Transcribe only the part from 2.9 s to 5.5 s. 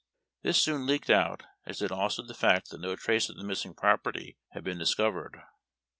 trace of the missiug property had been dis covered.